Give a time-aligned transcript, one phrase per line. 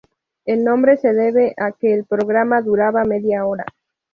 [0.45, 3.65] El nombre se debe a que el programa duraba media hora.